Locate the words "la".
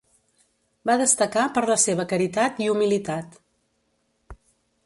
1.71-1.77